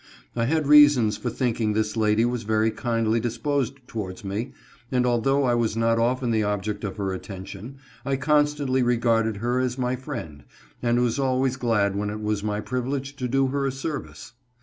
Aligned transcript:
I 0.35 0.45
had 0.45 0.65
reasons 0.65 1.15
for 1.15 1.29
thinking 1.29 1.73
this 1.73 1.95
lady 1.95 2.25
was 2.25 2.41
very 2.41 2.71
kindly 2.71 3.19
disposed 3.19 3.87
towards 3.87 4.23
me, 4.23 4.51
and 4.91 5.05
although 5.05 5.43
I 5.43 5.53
was 5.53 5.77
not 5.77 5.99
often 5.99 6.31
the 6.31 6.41
object 6.41 6.83
of 6.83 6.97
her 6.97 7.13
attention, 7.13 7.77
I 8.03 8.15
constantly 8.15 8.81
regarded 8.81 9.37
her 9.37 9.59
as 9.59 9.77
my 9.77 9.95
friend, 9.95 10.43
and 10.81 10.99
was 11.03 11.19
always 11.19 11.55
glad 11.55 11.95
when 11.95 12.09
it 12.09 12.19
was 12.19 12.43
my 12.43 12.61
privilege 12.61 13.15
to 13.17 13.27
do 13.27 13.49
her 13.49 13.67
a 13.67 13.71
service. 13.71 14.33